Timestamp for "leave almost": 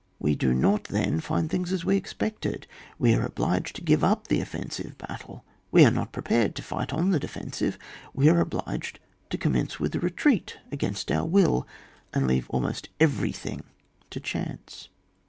12.25-12.89